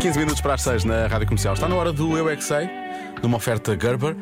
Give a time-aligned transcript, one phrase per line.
[0.00, 1.54] 15 minutos para as 6 na Rádio Comercial.
[1.54, 2.70] Está na hora do Eu é que Sei,
[3.20, 4.14] numa oferta Gerber,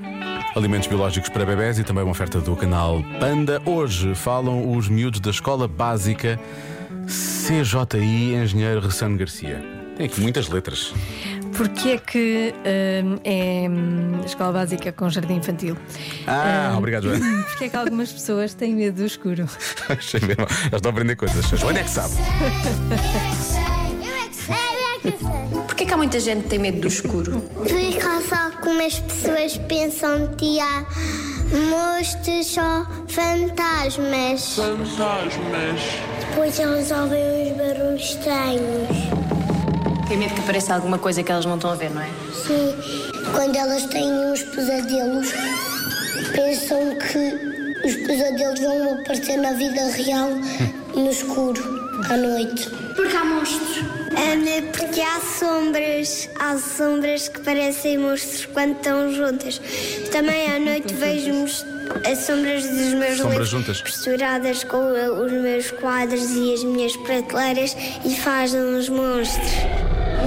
[0.54, 3.60] alimentos biológicos para bebés e também uma oferta do canal Panda.
[3.64, 6.40] Hoje falam os miúdos da Escola Básica
[7.06, 9.62] CJI Engenheiro Ressano Garcia.
[9.96, 10.94] Tem aqui muitas letras.
[11.54, 12.54] Porquê é que
[13.04, 15.76] hum, é hum, escola básica com jardim infantil?
[16.26, 17.42] Ah, Hum, obrigado, Joana.
[17.44, 19.46] Porquê é que algumas pessoas têm medo do escuro?
[19.88, 20.46] Achei mesmo.
[20.70, 21.52] Já estou a aprender coisas.
[21.52, 22.14] A Joana é que sabe.
[25.06, 25.45] Porquê que
[25.96, 27.40] há muita gente que tem medo do escuro?
[27.56, 27.98] Porque
[28.28, 30.84] só algumas pessoas pensam que há
[31.70, 34.56] monstros ou fantasmas.
[36.20, 38.88] Depois eles ouvem uns barulhos estranhos.
[40.06, 42.10] Tem medo que apareça alguma coisa que elas não estão a ver, não é?
[42.46, 42.74] Sim,
[43.34, 45.32] quando elas têm uns pesadelos,
[46.34, 50.28] pensam que os pesadelos vão aparecer na vida real
[50.94, 51.62] no escuro,
[52.10, 52.68] à noite.
[52.94, 54.05] Porque há monstros.
[54.72, 59.60] Porque há sombras, há sombras que parecem monstros quando estão juntas.
[60.10, 61.32] Também à noite vejo
[62.10, 63.82] as sombras dos meus Sombras livros juntas.
[63.82, 69.50] misturadas com os meus quadros e as minhas prateleiras e fazem uns monstros.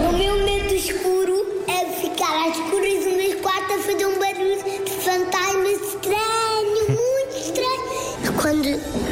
[0.07, 4.83] O meu medo escuro é ficar às escuras no meu quarto a fazer um barulho
[4.85, 8.33] de fantasma estranho, muito estranho.
[8.41, 8.67] Quando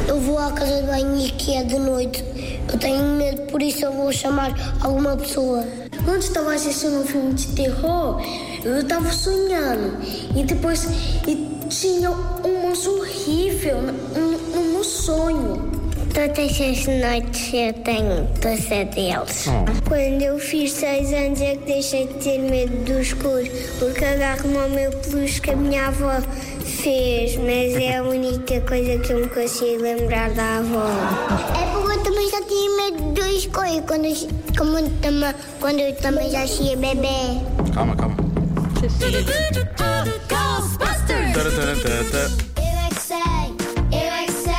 [0.08, 2.24] eu vou à casa de banho e que é de noite,
[2.72, 5.66] eu tenho medo, por isso eu vou chamar alguma pessoa.
[6.04, 8.22] Quando estava assistindo um filme de terror,
[8.64, 9.98] eu estava sonhando
[10.36, 10.88] e depois
[11.28, 15.78] e tinha um monstro horrível no, no meu sonho.
[16.14, 19.46] Todas as noites eu tenho pesadelos.
[19.88, 23.46] Quando eu fiz seis anos é que deixei de ter medo do escuro,
[23.78, 26.20] porque agarro-me ao meu peluche que a minha avó
[26.82, 30.88] fez, mas é a única coisa que eu me consigo lembrar da avó.
[31.62, 31.87] É
[32.48, 37.42] tinha medo do escuro quando, eu- como também- quando eu também já tinha bebê.
[37.74, 38.16] Calma, calma.
[38.78, 38.86] Eu
[41.58, 43.16] é que sei,
[43.92, 44.56] eu é que sei,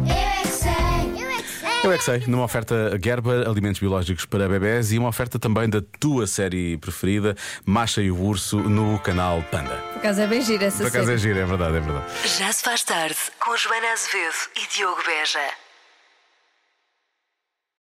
[0.00, 1.80] eu é que sei, eu é que sei.
[1.84, 5.68] Eu é que sei, numa oferta Gerber, alimentos biológicos para bebés e uma oferta também
[5.68, 9.76] da tua série preferida, Macha e o Urso, no canal Panda.
[9.92, 11.14] Por acaso é bem gira essa Por acaso série.
[11.16, 12.06] é giro, é verdade, é verdade.
[12.38, 15.38] Já se faz tarde com Joana Azevedo e Diogo Beja.